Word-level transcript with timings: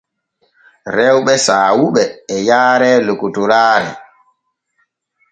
Rewɓe 0.95 1.33
saawuɓe 1.45 2.03
e 2.35 2.37
yaare 2.47 2.91
lokotoraare. 3.05 3.91